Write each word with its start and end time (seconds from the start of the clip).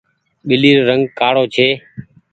ٻلي 0.47 0.71
رو 0.75 0.83
رنگ 0.89 1.03
ڪآڙو 1.19 1.43
ڇي۔ 1.53 1.67